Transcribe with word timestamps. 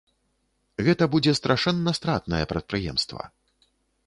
Гэта 0.87 1.07
будзе 1.15 1.33
страшэнна 1.39 1.93
стратнае 1.99 2.41
прадпрыемства. 2.55 3.23